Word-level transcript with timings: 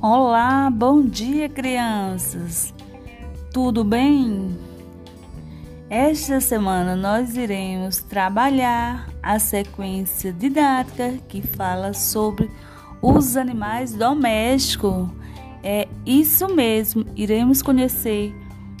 Olá, 0.00 0.70
bom 0.70 1.02
dia, 1.02 1.48
crianças. 1.48 2.72
Tudo 3.52 3.82
bem? 3.82 4.56
Esta 5.90 6.40
semana 6.40 6.94
nós 6.94 7.36
iremos 7.36 7.98
trabalhar 7.98 9.10
a 9.20 9.40
sequência 9.40 10.32
didática 10.32 11.18
que 11.28 11.42
fala 11.42 11.92
sobre 11.94 12.48
os 13.02 13.36
animais 13.36 13.92
domésticos. 13.92 15.08
É 15.64 15.88
isso 16.06 16.46
mesmo, 16.46 17.04
iremos 17.16 17.60
conhecer 17.60 18.32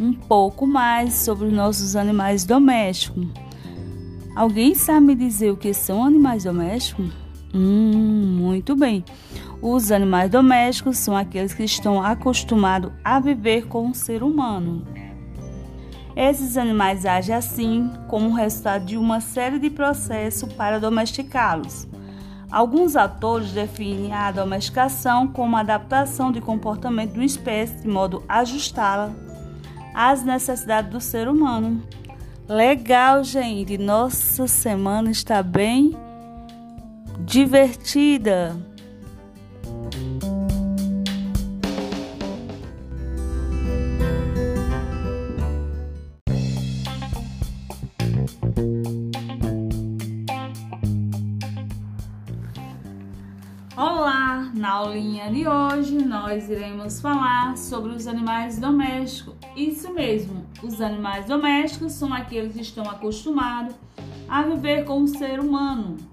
um 0.00 0.14
pouco 0.14 0.66
mais 0.66 1.12
sobre 1.12 1.48
os 1.48 1.52
nossos 1.52 1.94
animais 1.94 2.46
domésticos. 2.46 3.26
Alguém 4.34 4.74
sabe 4.74 5.08
me 5.08 5.14
dizer 5.14 5.50
o 5.50 5.58
que 5.58 5.74
são 5.74 6.02
animais 6.02 6.44
domésticos? 6.44 7.12
Hum, 7.54 8.36
muito 8.38 8.74
bem. 8.74 9.04
Os 9.60 9.92
animais 9.92 10.30
domésticos 10.30 10.98
são 10.98 11.16
aqueles 11.16 11.54
que 11.54 11.64
estão 11.64 12.02
acostumados 12.02 12.90
a 13.04 13.20
viver 13.20 13.66
com 13.66 13.90
o 13.90 13.94
ser 13.94 14.22
humano. 14.22 14.84
Esses 16.16 16.56
animais 16.56 17.06
agem 17.06 17.34
assim 17.34 17.90
como 18.08 18.34
resultado 18.34 18.84
de 18.84 18.96
uma 18.96 19.20
série 19.20 19.58
de 19.58 19.70
processos 19.70 20.52
para 20.52 20.78
domesticá-los. 20.78 21.86
Alguns 22.50 22.96
autores 22.96 23.52
definem 23.52 24.12
a 24.12 24.30
domesticação 24.30 25.26
como 25.26 25.56
a 25.56 25.60
adaptação 25.60 26.30
de 26.30 26.40
comportamento 26.40 27.12
de 27.12 27.18
uma 27.18 27.24
espécie 27.24 27.80
de 27.80 27.88
modo 27.88 28.22
a 28.28 28.40
ajustá-la 28.40 29.10
às 29.94 30.22
necessidades 30.22 30.90
do 30.90 31.00
ser 31.00 31.28
humano. 31.28 31.82
Legal, 32.46 33.24
gente! 33.24 33.78
Nossa 33.78 34.46
semana 34.46 35.10
está 35.10 35.42
bem 35.42 35.96
divertida. 37.24 38.56
Olá! 53.76 54.50
Na 54.54 54.72
aulinha 54.74 55.30
de 55.30 55.46
hoje 55.48 56.04
nós 56.04 56.48
iremos 56.48 57.00
falar 57.00 57.56
sobre 57.56 57.92
os 57.92 58.06
animais 58.06 58.58
domésticos. 58.58 59.34
Isso 59.56 59.92
mesmo, 59.92 60.44
os 60.62 60.80
animais 60.80 61.26
domésticos 61.26 61.92
são 61.92 62.12
aqueles 62.12 62.52
que 62.52 62.60
estão 62.60 62.84
acostumados 62.84 63.74
a 64.28 64.42
viver 64.42 64.84
com 64.84 65.02
o 65.02 65.08
ser 65.08 65.40
humano. 65.40 66.11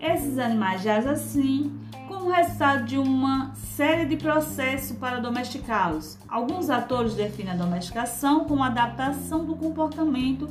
Esses 0.00 0.38
animais 0.38 0.82
jazem 0.82 1.10
assim 1.10 1.80
como 2.06 2.30
resultado 2.30 2.84
de 2.84 2.96
uma 2.96 3.52
série 3.54 4.06
de 4.06 4.16
processos 4.16 4.96
para 4.96 5.18
domesticá-los. 5.18 6.18
Alguns 6.28 6.70
atores 6.70 7.14
definem 7.14 7.52
a 7.52 7.56
domesticação 7.56 8.44
como 8.44 8.62
adaptação 8.62 9.44
do 9.44 9.56
comportamento 9.56 10.48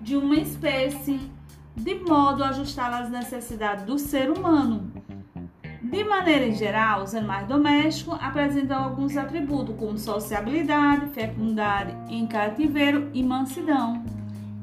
de 0.00 0.16
uma 0.16 0.36
espécie 0.36 1.20
de 1.76 1.94
modo 1.96 2.44
a 2.44 2.50
ajustá-la 2.50 3.00
às 3.00 3.10
necessidades 3.10 3.84
do 3.84 3.98
ser 3.98 4.30
humano. 4.30 4.92
De 5.82 6.04
maneira 6.04 6.50
geral, 6.52 7.02
os 7.02 7.14
animais 7.14 7.48
domésticos 7.48 8.18
apresentam 8.20 8.84
alguns 8.84 9.16
atributos 9.16 9.74
como 9.76 9.98
sociabilidade, 9.98 11.06
fecundidade 11.08 11.96
em 12.08 12.26
cativeiro 12.26 13.10
e 13.12 13.22
mansidão. 13.22 14.04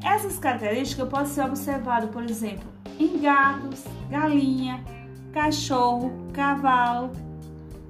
Essas 0.02 0.39
características 0.39 1.09
podem 1.09 1.25
ser 1.25 1.42
observadas, 1.42 2.09
por 2.09 2.23
exemplo, 2.23 2.67
em 2.99 3.19
gatos, 3.19 3.83
galinha, 4.09 4.83
cachorro, 5.31 6.11
cavalo, 6.33 7.11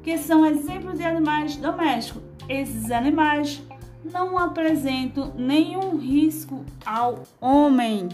que 0.04 0.18
são 0.18 0.46
exemplos 0.46 0.98
de 0.98 1.04
animais 1.04 1.56
domésticos. 1.58 2.24
Esses 2.48 2.92
animais 2.92 3.62
não 4.04 4.38
apresentam 4.38 5.34
nenhum 5.36 5.98
risco 5.98 6.64
ao 6.86 7.24
homem. 7.42 8.08